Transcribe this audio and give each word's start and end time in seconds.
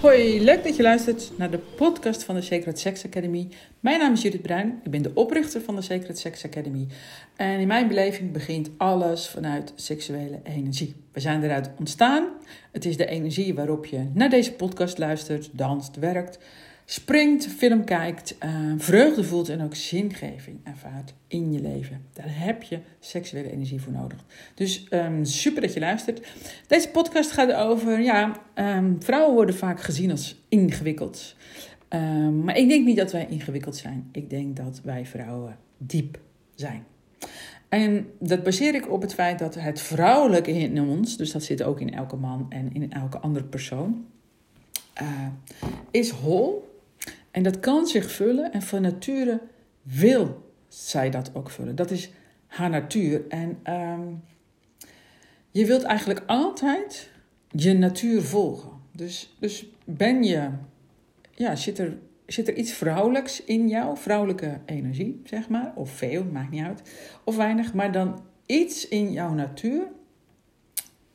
Hoi, 0.00 0.44
leuk 0.44 0.64
dat 0.64 0.76
je 0.76 0.82
luistert 0.82 1.32
naar 1.36 1.50
de 1.50 1.58
podcast 1.58 2.22
van 2.22 2.34
de 2.34 2.40
Sacred 2.40 2.78
Sex 2.78 3.04
Academy. 3.04 3.48
Mijn 3.80 3.98
naam 3.98 4.12
is 4.12 4.22
Judith 4.22 4.42
Bruin, 4.42 4.80
ik 4.84 4.90
ben 4.90 5.02
de 5.02 5.10
oprichter 5.14 5.60
van 5.60 5.76
de 5.76 5.82
Sacred 5.82 6.18
Sex 6.18 6.44
Academy. 6.44 6.86
En 7.36 7.60
in 7.60 7.66
mijn 7.66 7.88
beleving 7.88 8.32
begint 8.32 8.70
alles 8.76 9.28
vanuit 9.28 9.72
seksuele 9.74 10.40
energie. 10.42 10.94
We 11.12 11.20
zijn 11.20 11.42
eruit 11.42 11.70
ontstaan. 11.78 12.28
Het 12.72 12.84
is 12.84 12.96
de 12.96 13.06
energie 13.06 13.54
waarop 13.54 13.86
je 13.86 14.10
naar 14.14 14.30
deze 14.30 14.52
podcast 14.52 14.98
luistert, 14.98 15.48
danst, 15.52 15.96
werkt, 15.96 16.38
springt, 16.90 17.46
film 17.46 17.84
kijkt, 17.84 18.36
uh, 18.44 18.50
vreugde 18.76 19.24
voelt 19.24 19.48
en 19.48 19.62
ook 19.62 19.74
zingeving 19.74 20.60
ervaart 20.64 21.14
in 21.26 21.52
je 21.52 21.60
leven. 21.60 22.04
Daar 22.12 22.38
heb 22.38 22.62
je 22.62 22.78
seksuele 23.00 23.52
energie 23.52 23.80
voor 23.80 23.92
nodig. 23.92 24.24
Dus 24.54 24.86
um, 24.90 25.24
super 25.24 25.60
dat 25.60 25.74
je 25.74 25.80
luistert. 25.80 26.28
Deze 26.66 26.88
podcast 26.88 27.30
gaat 27.30 27.52
over, 27.52 28.00
ja, 28.00 28.40
um, 28.54 29.02
vrouwen 29.02 29.34
worden 29.34 29.54
vaak 29.54 29.80
gezien 29.80 30.10
als 30.10 30.42
ingewikkeld. 30.48 31.36
Um, 31.88 32.44
maar 32.44 32.56
ik 32.56 32.68
denk 32.68 32.86
niet 32.86 32.96
dat 32.96 33.12
wij 33.12 33.26
ingewikkeld 33.28 33.76
zijn. 33.76 34.08
Ik 34.12 34.30
denk 34.30 34.56
dat 34.56 34.80
wij 34.84 35.06
vrouwen 35.06 35.56
diep 35.78 36.18
zijn. 36.54 36.84
En 37.68 38.06
dat 38.18 38.42
baseer 38.42 38.74
ik 38.74 38.90
op 38.90 39.02
het 39.02 39.14
feit 39.14 39.38
dat 39.38 39.54
het 39.54 39.80
vrouwelijke 39.80 40.50
in 40.50 40.80
ons, 40.80 41.16
dus 41.16 41.32
dat 41.32 41.42
zit 41.42 41.62
ook 41.62 41.80
in 41.80 41.94
elke 41.94 42.16
man 42.16 42.46
en 42.48 42.74
in 42.74 42.92
elke 42.92 43.18
andere 43.18 43.44
persoon, 43.44 44.06
uh, 45.02 45.26
is 45.90 46.10
hol 46.10 46.68
en 47.30 47.42
dat 47.42 47.60
kan 47.60 47.86
zich 47.86 48.10
vullen 48.10 48.52
en 48.52 48.62
van 48.62 48.82
nature 48.82 49.40
wil 49.82 50.52
zij 50.68 51.10
dat 51.10 51.30
ook 51.34 51.50
vullen. 51.50 51.76
Dat 51.76 51.90
is 51.90 52.10
haar 52.46 52.70
natuur. 52.70 53.28
En 53.28 53.58
um, 53.74 54.22
je 55.50 55.66
wilt 55.66 55.82
eigenlijk 55.82 56.22
altijd 56.26 57.10
je 57.48 57.72
natuur 57.72 58.22
volgen. 58.22 58.70
Dus, 58.92 59.36
dus 59.38 59.66
ben 59.84 60.22
je, 60.22 60.48
ja, 61.30 61.56
zit 61.56 61.78
er, 61.78 61.98
zit 62.26 62.48
er 62.48 62.56
iets 62.56 62.72
vrouwelijks 62.72 63.44
in 63.44 63.68
jou, 63.68 63.98
vrouwelijke 63.98 64.60
energie, 64.66 65.20
zeg 65.24 65.48
maar, 65.48 65.72
of 65.74 65.90
veel, 65.90 66.24
maakt 66.24 66.50
niet 66.50 66.64
uit, 66.64 66.82
of 67.24 67.36
weinig, 67.36 67.74
maar 67.74 67.92
dan 67.92 68.22
iets 68.46 68.88
in 68.88 69.12
jouw 69.12 69.32
natuur 69.34 69.82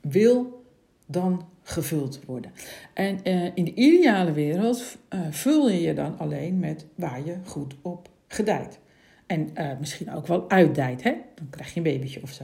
wil 0.02 0.66
dan 1.06 1.48
gevuld 1.68 2.20
worden. 2.26 2.52
En 2.94 3.20
uh, 3.24 3.46
in 3.54 3.66
de 3.66 3.74
ideale 3.74 4.32
wereld 4.32 4.98
uh, 5.10 5.20
vul 5.30 5.70
je 5.70 5.82
je 5.82 5.94
dan 5.94 6.18
alleen 6.18 6.60
met 6.60 6.86
waar 6.96 7.26
je 7.26 7.38
goed 7.46 7.76
op 7.82 8.10
gedijt. 8.28 8.80
En 9.26 9.50
uh, 9.58 9.72
misschien 9.80 10.14
ook 10.14 10.28
wel 10.28 10.50
uitdijt, 10.50 11.04
hè? 11.04 11.14
dan 11.36 11.50
krijg 11.50 11.74
je 11.74 11.78
een 11.78 11.84
babytje 11.84 12.22
of 12.22 12.32
zo. 12.32 12.44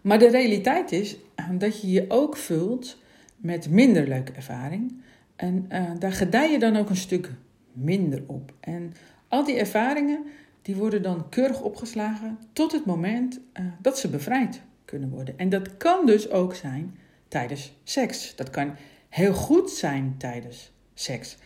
Maar 0.00 0.18
de 0.18 0.30
realiteit 0.30 0.92
is 0.92 1.16
dat 1.58 1.80
je 1.80 1.90
je 1.90 2.04
ook 2.08 2.36
vult 2.36 2.98
met 3.36 3.70
minder 3.70 4.08
leuke 4.08 4.32
ervaring. 4.32 5.02
En 5.36 5.68
daar 5.98 6.12
gedij 6.12 6.50
je 6.50 6.58
dan 6.58 6.76
ook 6.76 6.90
een 6.90 6.96
stuk 6.96 7.30
minder 7.72 8.22
op. 8.26 8.52
En 8.60 8.92
al 9.28 9.44
die 9.44 9.56
ervaringen 9.56 10.24
die 10.62 10.76
worden 10.76 11.02
dan 11.02 11.28
keurig 11.28 11.62
opgeslagen 11.62 12.38
tot 12.52 12.72
het 12.72 12.84
moment 12.84 13.40
dat 13.80 13.98
ze 13.98 14.08
bevrijd 14.08 14.62
kunnen 14.84 15.08
worden. 15.08 15.38
En 15.38 15.48
dat 15.48 15.76
kan 15.76 16.06
dus 16.06 16.30
ook 16.30 16.54
zijn 16.54 16.96
tijdens 17.32 17.72
seks. 17.84 18.36
Dat 18.36 18.50
kan 18.50 18.76
heel 19.08 19.34
goed 19.34 19.70
zijn 19.70 20.14
tijdens 20.18 20.72
seks. 20.94 21.36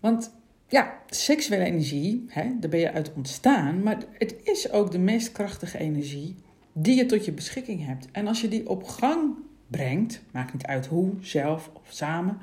Want 0.00 0.32
ja, 0.68 0.98
seksuele 1.06 1.64
energie, 1.64 2.24
hè, 2.28 2.58
daar 2.60 2.70
ben 2.70 2.80
je 2.80 2.92
uit 2.92 3.12
ontstaan, 3.14 3.82
maar 3.82 3.98
het 4.18 4.34
is 4.42 4.70
ook 4.70 4.90
de 4.90 4.98
meest 4.98 5.32
krachtige 5.32 5.78
energie 5.78 6.34
die 6.72 6.96
je 6.96 7.06
tot 7.06 7.24
je 7.24 7.32
beschikking 7.32 7.86
hebt. 7.86 8.08
En 8.12 8.26
als 8.26 8.40
je 8.40 8.48
die 8.48 8.68
op 8.68 8.84
gang 8.84 9.34
brengt, 9.66 10.22
maakt 10.30 10.52
niet 10.52 10.66
uit 10.66 10.86
hoe, 10.86 11.12
zelf 11.20 11.70
of 11.72 11.82
samen, 11.88 12.38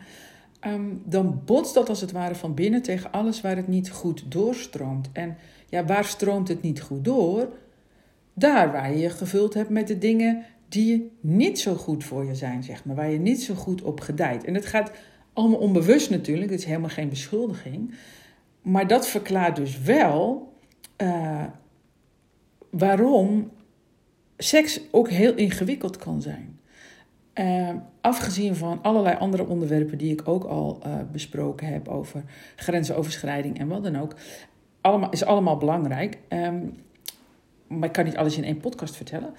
um, 0.68 1.02
dan 1.06 1.42
botst 1.46 1.74
dat 1.74 1.90
als 1.90 2.02
het 2.02 2.12
ware 2.12 2.36
van 2.36 2.54
binnen 2.54 2.82
tegen 2.82 3.12
alles 3.12 3.42
waar 3.42 3.56
het 3.56 3.68
niet 3.68 3.92
goed 3.92 4.32
doorstroomt. 4.32 5.10
En 5.14 5.38
ja, 5.70 5.86
waar 5.86 6.06
stroomt 6.06 6.48
het 6.48 6.62
niet 6.62 6.82
goed 6.82 7.06
door? 7.06 7.50
Daar 8.34 8.72
waar 8.72 8.92
je 8.92 8.98
je 8.98 9.10
gevuld 9.10 9.54
hebt 9.54 9.70
met 9.70 9.88
de 9.88 9.98
dingen 9.98 10.46
die 10.70 11.12
niet 11.20 11.60
zo 11.60 11.76
goed 11.76 12.04
voor 12.04 12.26
je 12.26 12.36
zijn, 12.36 12.64
zeg 12.64 12.86
maar, 12.86 12.96
waar 12.96 13.12
je 13.12 13.20
niet 13.20 13.44
zo 13.44 13.54
goed 13.54 13.82
op 13.82 14.00
gedijt. 14.00 14.44
En 14.44 14.54
het 14.54 14.66
gaat 14.66 14.92
allemaal 15.34 15.60
onbewust 15.60 16.10
natuurlijk, 16.10 16.52
het 16.52 16.60
is 16.60 16.66
helemaal 16.66 16.90
geen 16.90 17.10
beschuldiging. 17.10 17.94
Maar 18.62 18.88
dat 18.88 19.08
verklaart 19.08 19.56
dus 19.56 19.82
wel 19.82 20.54
uh, 20.98 21.44
waarom 22.70 23.52
seks 24.38 24.82
ook 24.92 25.10
heel 25.10 25.36
ingewikkeld 25.36 25.98
kan 25.98 26.22
zijn. 26.22 26.60
Uh, 27.34 27.70
afgezien 28.02 28.56
van 28.56 28.82
allerlei 28.82 29.18
andere 29.18 29.48
onderwerpen 29.48 29.98
die 29.98 30.12
ik 30.12 30.28
ook 30.28 30.44
al 30.44 30.80
uh, 30.86 30.96
besproken 31.12 31.68
heb 31.68 31.88
over 31.88 32.24
grensoverschrijding 32.56 33.60
en 33.60 33.68
wat 33.68 33.84
dan 33.84 33.96
ook. 33.96 34.16
Allemaal, 34.82 35.10
is 35.10 35.26
allemaal 35.26 35.58
belangrijk. 35.58 36.18
Um, 36.30 36.74
maar 37.68 37.88
ik 37.88 37.94
kan 37.94 38.06
niet 38.06 38.18
alles 38.18 38.38
in 38.38 38.44
één 38.44 38.58
podcast 38.58 38.96
vertellen. 38.96 39.34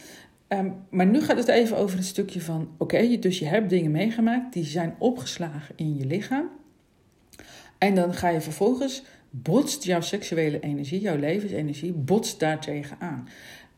Um, 0.52 0.74
maar 0.90 1.06
nu 1.06 1.20
gaat 1.20 1.36
het 1.36 1.48
even 1.48 1.76
over 1.76 1.98
een 1.98 2.04
stukje 2.04 2.40
van: 2.40 2.68
oké, 2.78 3.18
dus 3.18 3.38
je 3.38 3.44
hebt 3.44 3.70
dingen 3.70 3.90
meegemaakt, 3.90 4.52
die 4.52 4.64
zijn 4.64 4.94
opgeslagen 4.98 5.74
in 5.76 5.96
je 5.96 6.06
lichaam. 6.06 6.48
En 7.78 7.94
dan 7.94 8.14
ga 8.14 8.28
je 8.28 8.40
vervolgens, 8.40 9.04
botst 9.30 9.84
jouw 9.84 10.00
seksuele 10.00 10.60
energie, 10.60 11.00
jouw 11.00 11.16
levensenergie, 11.16 11.92
botst 11.92 12.40
daartegen 12.40 12.96
aan. 13.00 13.28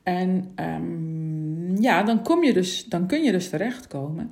En 0.02 0.52
um, 0.56 1.76
ja, 1.80 2.02
dan, 2.02 2.22
kom 2.22 2.44
je 2.44 2.52
dus, 2.52 2.84
dan 2.84 3.06
kun 3.06 3.22
je 3.22 3.32
dus 3.32 3.48
terechtkomen 3.48 4.30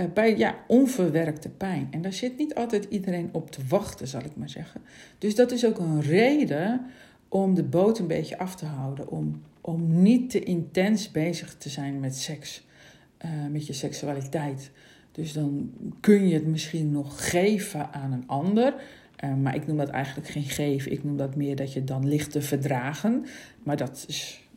uh, 0.00 0.06
bij 0.14 0.36
ja, 0.36 0.54
onverwerkte 0.66 1.48
pijn. 1.48 1.88
En 1.90 2.02
daar 2.02 2.12
zit 2.12 2.38
niet 2.38 2.54
altijd 2.54 2.86
iedereen 2.88 3.28
op 3.32 3.50
te 3.50 3.60
wachten, 3.68 4.08
zal 4.08 4.20
ik 4.20 4.36
maar 4.36 4.48
zeggen. 4.48 4.80
Dus 5.18 5.34
dat 5.34 5.52
is 5.52 5.66
ook 5.66 5.78
een 5.78 6.00
reden 6.00 6.86
om 7.28 7.54
de 7.54 7.64
boot 7.64 7.98
een 7.98 8.06
beetje 8.06 8.38
af 8.38 8.56
te 8.56 8.66
houden. 8.66 9.08
Om, 9.10 9.42
om 9.60 10.02
niet 10.02 10.30
te 10.30 10.42
intens 10.42 11.10
bezig 11.10 11.56
te 11.56 11.68
zijn 11.68 12.00
met 12.00 12.16
seks, 12.16 12.66
uh, 13.24 13.30
met 13.50 13.66
je 13.66 13.72
seksualiteit. 13.72 14.70
Dus 15.12 15.32
dan 15.32 15.72
kun 16.00 16.28
je 16.28 16.34
het 16.34 16.46
misschien 16.46 16.90
nog 16.90 17.30
geven 17.30 17.92
aan 17.92 18.12
een 18.12 18.26
ander. 18.26 18.74
Uh, 19.24 19.34
maar 19.34 19.54
ik 19.54 19.66
noem 19.66 19.76
dat 19.76 19.88
eigenlijk 19.88 20.28
geen 20.28 20.42
geven. 20.42 20.92
Ik 20.92 21.04
noem 21.04 21.16
dat 21.16 21.36
meer 21.36 21.56
dat 21.56 21.72
je 21.72 21.84
dan 21.84 22.08
ligt 22.08 22.30
te 22.30 22.42
verdragen. 22.42 23.26
Maar 23.62 23.76
dat 23.76 24.06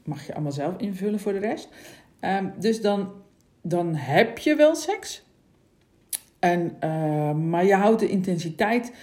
mag 0.03 0.27
je 0.27 0.33
allemaal 0.33 0.51
zelf 0.51 0.77
invullen 0.77 1.19
voor 1.19 1.33
de 1.33 1.39
rest. 1.39 1.69
Uh, 2.21 2.45
dus 2.59 2.81
dan, 2.81 3.11
dan 3.61 3.95
heb 3.95 4.37
je 4.37 4.55
wel 4.55 4.75
seks. 4.75 5.23
En, 6.39 6.77
uh, 6.83 7.33
maar 7.33 7.65
je 7.65 7.75
houdt 7.75 7.99
de 7.99 8.09
intensiteit 8.09 8.93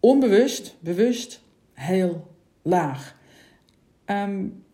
onbewust, 0.00 0.76
bewust 0.80 1.42
heel 1.72 2.34
laag. 2.62 3.16
Um, 4.06 4.64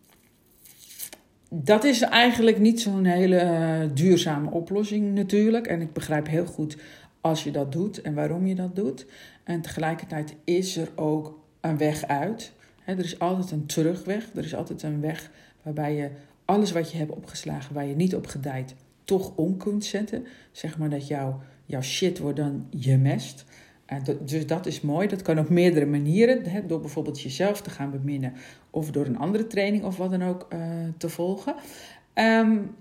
dat 1.55 1.83
is 1.83 2.01
eigenlijk 2.01 2.59
niet 2.59 2.81
zo'n 2.81 3.05
hele 3.05 3.43
uh, 3.43 3.95
duurzame 3.95 4.51
oplossing 4.51 5.13
natuurlijk. 5.13 5.67
En 5.67 5.81
ik 5.81 5.93
begrijp 5.93 6.27
heel 6.27 6.45
goed 6.45 6.77
als 7.21 7.43
je 7.43 7.51
dat 7.51 7.71
doet 7.71 8.01
en 8.01 8.13
waarom 8.13 8.45
je 8.45 8.55
dat 8.55 8.75
doet. 8.75 9.05
En 9.43 9.61
tegelijkertijd 9.61 10.35
is 10.43 10.77
er 10.77 10.89
ook 10.95 11.39
een 11.61 11.77
weg 11.77 12.03
uit. 12.03 12.53
er 12.85 12.99
is 12.99 13.19
altijd 13.19 13.51
een 13.51 13.65
terugweg. 13.65 14.29
Er 14.35 14.43
is 14.43 14.55
altijd 14.55 14.83
een 14.83 15.01
weg 15.01 15.31
waarbij 15.61 15.95
je 15.95 16.09
alles 16.45 16.71
wat 16.71 16.91
je 16.91 16.97
hebt 16.97 17.11
opgeslagen, 17.11 17.73
waar 17.73 17.85
je 17.85 17.95
niet 17.95 18.15
op 18.15 18.27
gedijt, 18.27 18.75
toch 19.03 19.35
om 19.35 19.57
kunt 19.57 19.85
zetten. 19.85 20.25
Zeg 20.51 20.77
maar 20.77 20.89
dat 20.89 21.07
jouw 21.07 21.41
jouw 21.65 21.81
shit 21.81 22.19
wordt 22.19 22.37
dan 22.37 22.67
je 22.69 22.97
mest. 22.97 23.45
Dus 24.21 24.47
dat 24.47 24.65
is 24.65 24.81
mooi. 24.81 25.07
Dat 25.07 25.21
kan 25.21 25.39
op 25.39 25.49
meerdere 25.49 25.85
manieren. 25.85 26.45
Hè, 26.45 26.65
door 26.65 26.79
bijvoorbeeld 26.79 27.21
jezelf 27.21 27.61
te 27.61 27.69
gaan 27.69 27.91
beminnen. 27.91 28.33
Of 28.69 28.91
door 28.91 29.05
een 29.05 29.17
andere 29.17 29.47
training 29.47 29.83
of 29.83 29.97
wat 29.97 30.11
dan 30.11 30.23
ook 30.23 30.47
uh, 30.53 30.59
te 30.97 31.09
volgen. 31.09 31.55
Um, 32.13 32.75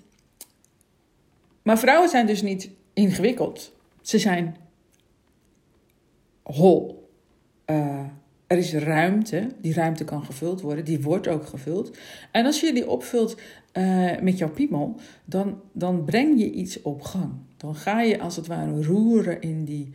maar 1.62 1.78
vrouwen 1.78 2.08
zijn 2.08 2.26
dus 2.26 2.42
niet 2.42 2.70
ingewikkeld. 2.92 3.72
Ze 4.00 4.18
zijn 4.18 4.56
hol. 6.42 7.08
Uh, 7.66 8.06
er 8.46 8.58
is 8.58 8.74
ruimte. 8.74 9.48
Die 9.60 9.74
ruimte 9.74 10.04
kan 10.04 10.24
gevuld 10.24 10.60
worden. 10.60 10.84
Die 10.84 11.00
wordt 11.00 11.28
ook 11.28 11.46
gevuld. 11.46 11.98
En 12.30 12.46
als 12.46 12.60
je 12.60 12.72
die 12.72 12.90
opvult 12.90 13.40
met 14.20 14.38
jouw 14.38 14.50
piemel, 14.50 15.00
dan, 15.24 15.60
dan 15.72 16.04
breng 16.04 16.38
je 16.38 16.50
iets 16.50 16.82
op 16.82 17.02
gang. 17.02 17.32
Dan 17.56 17.74
ga 17.74 18.00
je 18.00 18.20
als 18.20 18.36
het 18.36 18.46
ware 18.46 18.82
roeren 18.82 19.40
in 19.40 19.64
die. 19.64 19.90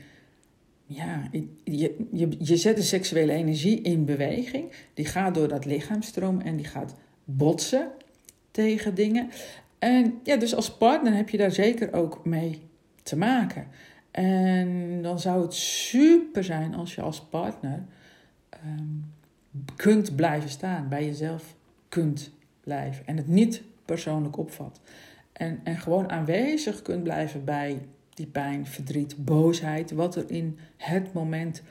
Ja, 0.90 1.30
je, 1.64 1.96
je, 2.12 2.36
je 2.40 2.58
zet 2.58 2.76
de 2.76 2.82
seksuele 2.82 3.32
energie 3.32 3.82
in 3.82 4.06
beweging. 4.06 4.72
Die 4.94 5.06
gaat 5.06 5.36
door 5.36 5.48
dat 5.48 5.66
lichaamstroom 5.66 6.40
en 6.40 6.56
die 6.56 6.66
gaat 6.66 6.96
botsen 7.24 7.92
tegen 8.52 8.96
dingen. 8.96 9.30
En 9.80 10.20
ja, 10.24 10.36
dus 10.36 10.56
als 10.56 10.78
partner 10.78 11.14
heb 11.16 11.30
je 11.30 11.38
daar 11.38 11.52
zeker 11.52 11.94
ook 11.94 12.26
mee 12.26 12.62
te 13.04 13.18
maken. 13.18 13.68
En 14.12 15.02
dan 15.02 15.20
zou 15.20 15.42
het 15.42 15.54
super 15.54 16.44
zijn 16.44 16.76
als 16.76 16.96
je 16.96 17.02
als 17.02 17.22
partner 17.22 17.86
um, 18.66 19.14
kunt 19.76 20.16
blijven 20.16 20.50
staan, 20.50 20.90
bij 20.90 21.06
jezelf 21.06 21.56
kunt 21.90 22.32
blijven 22.64 23.08
en 23.08 23.18
het 23.18 23.28
niet 23.28 23.62
persoonlijk 23.86 24.38
opvat. 24.38 24.80
En, 25.34 25.60
en 25.64 25.78
gewoon 25.78 26.10
aanwezig 26.10 26.82
kunt 26.82 27.04
blijven 27.04 27.44
bij 27.44 27.82
die 28.18 28.26
pijn, 28.26 28.68
verdriet, 28.68 29.26
boosheid, 29.26 29.92
wat 29.92 30.16
er 30.16 30.32
in 30.32 30.58
het 30.78 31.14
moment 31.14 31.62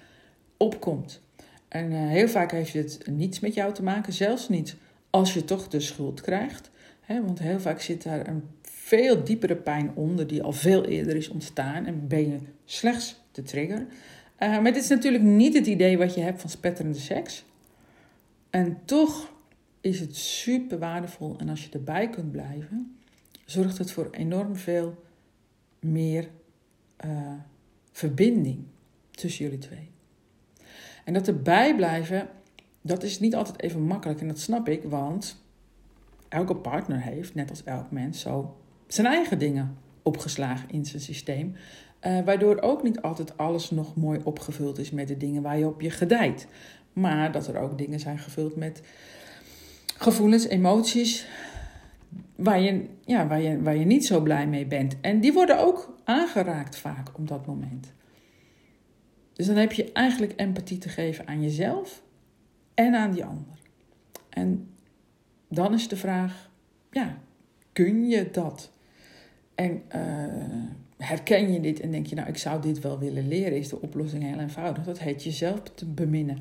opkomt. 0.56 1.20
En 1.68 1.92
uh, 1.92 2.08
heel 2.08 2.28
vaak 2.28 2.50
heeft 2.50 2.72
het 2.72 3.06
niets 3.10 3.40
met 3.40 3.54
jou 3.54 3.74
te 3.74 3.82
maken, 3.82 4.12
zelfs 4.12 4.48
niet 4.48 4.76
als 5.10 5.34
je 5.34 5.44
toch 5.44 5.68
de 5.68 5.80
schuld 5.80 6.20
krijgt. 6.20 6.70
Hè, 7.00 7.24
want 7.24 7.38
heel 7.38 7.60
vaak 7.60 7.80
zit 7.80 8.02
daar 8.02 8.28
een 8.28 8.42
veel 8.62 9.24
diepere 9.24 9.56
pijn 9.56 9.92
onder, 9.94 10.26
die 10.26 10.42
al 10.42 10.52
veel 10.52 10.84
eerder 10.84 11.16
is 11.16 11.28
ontstaan. 11.28 11.86
En 11.86 12.08
ben 12.08 12.30
je 12.30 12.38
slechts 12.64 13.20
de 13.32 13.42
trigger. 13.42 13.80
Uh, 13.80 13.88
maar 14.38 14.72
dit 14.72 14.82
is 14.82 14.88
natuurlijk 14.88 15.24
niet 15.24 15.54
het 15.54 15.66
idee 15.66 15.98
wat 15.98 16.14
je 16.14 16.20
hebt 16.20 16.40
van 16.40 16.50
spetterende 16.50 16.98
seks. 16.98 17.44
En 18.50 18.78
toch 18.84 19.32
is 19.80 20.00
het 20.00 20.16
super 20.16 20.78
waardevol. 20.78 21.36
En 21.38 21.48
als 21.48 21.64
je 21.64 21.70
erbij 21.72 22.10
kunt 22.10 22.32
blijven, 22.32 22.96
zorgt 23.44 23.78
het 23.78 23.90
voor 23.90 24.08
enorm 24.10 24.56
veel 24.56 25.04
meer 25.86 26.28
uh, 27.04 27.32
verbinding 27.92 28.64
tussen 29.10 29.44
jullie 29.44 29.58
twee. 29.58 29.90
En 31.04 31.12
dat 31.12 31.28
erbij 31.28 31.76
blijven, 31.76 32.28
dat 32.80 33.02
is 33.02 33.20
niet 33.20 33.34
altijd 33.34 33.62
even 33.62 33.82
makkelijk. 33.82 34.20
En 34.20 34.28
dat 34.28 34.38
snap 34.38 34.68
ik, 34.68 34.82
want 34.82 35.44
elke 36.28 36.56
partner 36.56 37.00
heeft, 37.00 37.34
net 37.34 37.50
als 37.50 37.64
elk 37.64 37.90
mens, 37.90 38.20
zo 38.20 38.56
zijn 38.86 39.06
eigen 39.06 39.38
dingen 39.38 39.76
opgeslagen 40.02 40.70
in 40.70 40.84
zijn 40.84 41.02
systeem. 41.02 41.54
Uh, 42.06 42.24
waardoor 42.24 42.60
ook 42.60 42.82
niet 42.82 43.02
altijd 43.02 43.38
alles 43.38 43.70
nog 43.70 43.96
mooi 43.96 44.20
opgevuld 44.24 44.78
is 44.78 44.90
met 44.90 45.08
de 45.08 45.16
dingen 45.16 45.42
waar 45.42 45.58
je 45.58 45.66
op 45.66 45.80
je 45.80 45.90
gedijt. 45.90 46.46
Maar 46.92 47.32
dat 47.32 47.46
er 47.46 47.58
ook 47.58 47.78
dingen 47.78 48.00
zijn 48.00 48.18
gevuld 48.18 48.56
met 48.56 48.82
gevoelens, 49.98 50.46
emoties, 50.46 51.26
waar 52.36 52.60
je, 52.60 52.84
ja, 53.04 53.26
waar, 53.26 53.40
je, 53.40 53.62
waar 53.62 53.76
je 53.76 53.84
niet 53.84 54.06
zo 54.06 54.20
blij 54.20 54.46
mee 54.46 54.66
bent. 54.66 55.00
En 55.00 55.20
die 55.20 55.32
worden 55.32 55.58
ook 55.58 55.98
aangeraakt 56.04 56.76
vaak 56.76 57.18
op 57.18 57.28
dat 57.28 57.46
moment. 57.46 57.94
Dus 59.32 59.46
dan 59.46 59.56
heb 59.56 59.72
je 59.72 59.92
eigenlijk 59.92 60.32
empathie 60.36 60.78
te 60.78 60.88
geven 60.88 61.26
aan 61.26 61.42
jezelf 61.42 62.02
en 62.74 62.94
aan 62.94 63.12
die 63.12 63.24
ander. 63.24 63.58
En 64.28 64.68
dan 65.48 65.74
is 65.74 65.88
de 65.88 65.96
vraag, 65.96 66.50
ja, 66.90 67.18
kun 67.72 68.08
je 68.08 68.30
dat? 68.30 68.72
En 69.54 69.82
uh, 69.96 70.02
herken 70.96 71.52
je 71.52 71.60
dit 71.60 71.80
en 71.80 71.90
denk 71.90 72.06
je, 72.06 72.14
nou, 72.14 72.28
ik 72.28 72.36
zou 72.36 72.62
dit 72.62 72.80
wel 72.80 72.98
willen 72.98 73.28
leren, 73.28 73.58
is 73.58 73.68
de 73.68 73.80
oplossing 73.80 74.22
heel 74.22 74.38
eenvoudig. 74.38 74.84
Dat 74.84 74.98
heet 74.98 75.24
jezelf 75.24 75.62
te 75.62 75.86
beminnen. 75.86 76.38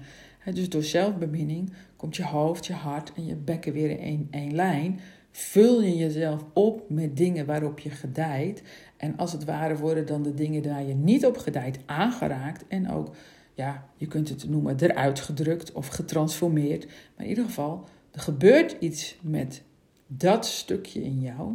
dus 0.54 0.70
door 0.70 0.84
zelfbeminning 0.84 1.74
komt 1.96 2.16
je 2.16 2.26
hoofd, 2.26 2.66
je 2.66 2.74
hart 2.74 3.14
en 3.14 3.26
je 3.26 3.36
bekken 3.36 3.74
weer 3.74 3.90
in 3.90 4.00
één, 4.00 4.28
één 4.32 4.56
lijn. 4.56 5.00
Vul 5.38 5.82
je 5.82 5.96
jezelf 5.96 6.46
op 6.54 6.90
met 6.90 7.18
dingen 7.18 7.46
waarop 7.46 7.80
je 7.80 7.90
gedijt. 7.90 8.64
En 8.98 9.18
als 9.18 9.32
het 9.32 9.46
ware 9.46 9.76
worden 9.76 10.06
dan 10.06 10.24
de 10.24 10.34
dingen 10.34 10.64
waar 10.64 10.84
je 10.84 10.94
niet 10.94 11.26
op 11.26 11.38
gedijt 11.38 11.80
aangeraakt. 11.86 12.68
En 12.68 12.92
ook, 12.92 13.16
ja, 13.54 13.86
je 13.98 14.08
kunt 14.08 14.30
het 14.30 14.50
noemen 14.50 14.76
eruit 14.80 15.20
gedrukt 15.20 15.72
of 15.72 15.88
getransformeerd. 15.88 16.86
Maar 16.86 17.26
in 17.26 17.30
ieder 17.30 17.46
geval, 17.46 17.84
er 18.12 18.20
gebeurt 18.20 18.76
iets 18.80 19.18
met 19.22 19.62
dat 20.08 20.46
stukje 20.46 21.04
in 21.04 21.22
jou. 21.22 21.54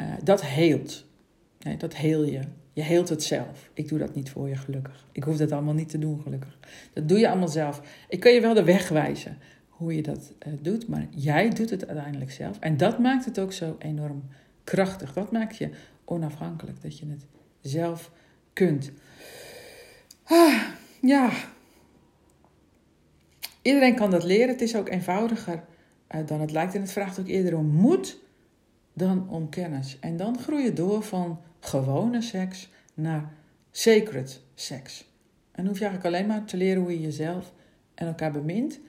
Uh, 0.00 0.12
dat 0.24 0.42
heelt. 0.42 1.04
Dat 1.78 1.94
heel 1.94 2.24
je. 2.24 2.40
Je 2.72 2.82
heelt 2.82 3.08
het 3.08 3.22
zelf. 3.22 3.70
Ik 3.74 3.88
doe 3.88 3.98
dat 3.98 4.14
niet 4.14 4.30
voor 4.30 4.48
je, 4.48 4.56
gelukkig. 4.56 5.06
Ik 5.12 5.22
hoef 5.22 5.36
dat 5.36 5.52
allemaal 5.52 5.74
niet 5.74 5.88
te 5.88 5.98
doen, 5.98 6.20
gelukkig. 6.22 6.58
Dat 6.92 7.08
doe 7.08 7.18
je 7.18 7.28
allemaal 7.28 7.48
zelf. 7.48 7.82
Ik 8.08 8.20
kan 8.20 8.32
je 8.32 8.40
wel 8.40 8.54
de 8.54 8.64
weg 8.64 8.88
wijzen 8.88 9.38
hoe 9.82 9.94
je 9.94 10.02
dat 10.02 10.32
uh, 10.46 10.52
doet, 10.60 10.88
maar 10.88 11.06
jij 11.10 11.48
doet 11.50 11.70
het 11.70 11.86
uiteindelijk 11.86 12.30
zelf. 12.30 12.58
En 12.58 12.76
dat 12.76 12.98
maakt 12.98 13.24
het 13.24 13.38
ook 13.38 13.52
zo 13.52 13.76
enorm 13.78 14.22
krachtig. 14.64 15.12
Dat 15.12 15.32
maakt 15.32 15.56
je 15.56 15.70
onafhankelijk, 16.04 16.82
dat 16.82 16.98
je 16.98 17.06
het 17.08 17.26
zelf 17.60 18.10
kunt. 18.52 18.90
Ah, 20.22 20.62
ja. 21.00 21.30
Iedereen 23.62 23.94
kan 23.94 24.10
dat 24.10 24.24
leren. 24.24 24.48
Het 24.48 24.60
is 24.60 24.76
ook 24.76 24.88
eenvoudiger 24.88 25.64
uh, 26.14 26.26
dan 26.26 26.40
het 26.40 26.50
lijkt. 26.50 26.74
En 26.74 26.80
het 26.80 26.92
vraagt 26.92 27.20
ook 27.20 27.28
eerder 27.28 27.56
om 27.56 27.66
moed 27.66 28.18
dan 28.92 29.28
om 29.28 29.48
kennis. 29.48 29.98
En 30.00 30.16
dan 30.16 30.38
groei 30.38 30.64
je 30.64 30.72
door 30.72 31.02
van 31.02 31.40
gewone 31.60 32.22
seks 32.22 32.70
naar 32.94 33.32
sacred 33.70 34.40
seks. 34.54 35.10
En 35.52 35.66
hoef 35.66 35.78
je 35.78 35.84
eigenlijk 35.84 36.14
alleen 36.14 36.26
maar 36.26 36.44
te 36.44 36.56
leren 36.56 36.82
hoe 36.82 36.92
je 36.92 37.00
jezelf 37.00 37.52
en 37.94 38.06
elkaar 38.06 38.32
bemint. 38.32 38.80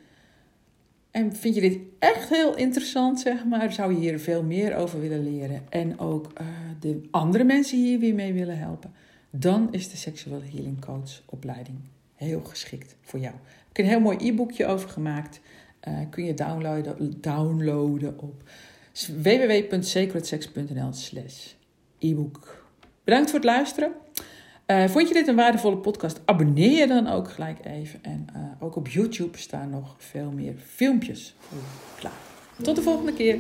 En 1.13 1.35
vind 1.35 1.55
je 1.55 1.61
dit 1.61 1.79
echt 1.99 2.29
heel 2.29 2.55
interessant, 2.55 3.19
zeg 3.19 3.45
maar, 3.45 3.73
zou 3.73 3.93
je 3.93 3.99
hier 3.99 4.19
veel 4.19 4.43
meer 4.43 4.75
over 4.75 4.99
willen 4.99 5.23
leren 5.23 5.61
en 5.69 5.99
ook 5.99 6.31
uh, 6.41 6.47
de 6.79 7.01
andere 7.11 7.43
mensen 7.43 7.77
hier 7.77 7.99
weer 7.99 8.13
mee 8.13 8.33
willen 8.33 8.57
helpen, 8.57 8.93
dan 9.29 9.67
is 9.71 9.89
de 9.89 9.97
Sexual 9.97 10.41
Healing 10.41 10.85
Coach 10.85 11.21
opleiding 11.25 11.77
heel 12.15 12.41
geschikt 12.41 12.95
voor 13.01 13.19
jou. 13.19 13.33
Ik 13.69 13.77
heb 13.77 13.85
een 13.85 13.91
heel 13.91 13.99
mooi 13.99 14.17
e-boekje 14.19 14.65
over 14.65 14.89
gemaakt. 14.89 15.39
Uh, 15.87 15.99
kun 16.09 16.25
je 16.25 16.33
downloaden, 16.33 17.13
downloaden 17.21 18.19
op 18.19 18.43
www.sacredsex.nl 19.21 20.93
slash 20.93 21.53
e-book. 21.99 22.65
Bedankt 23.03 23.29
voor 23.29 23.39
het 23.39 23.47
luisteren. 23.47 23.91
Eh, 24.65 24.87
vond 24.87 25.07
je 25.07 25.13
dit 25.13 25.27
een 25.27 25.35
waardevolle 25.35 25.77
podcast? 25.77 26.21
Abonneer 26.25 26.77
je 26.79 26.87
dan 26.87 27.07
ook 27.07 27.29
gelijk 27.29 27.65
even. 27.65 27.99
En 28.01 28.27
eh, 28.33 28.41
ook 28.59 28.75
op 28.75 28.87
YouTube 28.87 29.37
staan 29.37 29.69
nog 29.69 29.95
veel 29.97 30.31
meer 30.31 30.53
filmpjes 30.57 31.35
klaar. 31.95 32.11
Tot 32.61 32.75
de 32.75 32.81
volgende 32.81 33.13
keer. 33.13 33.37